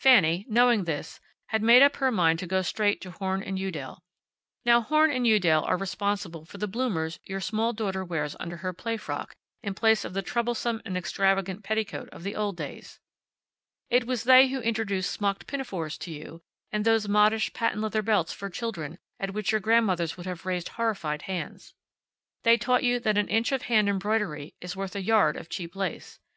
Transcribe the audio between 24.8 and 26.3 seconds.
a yard of cheap lace.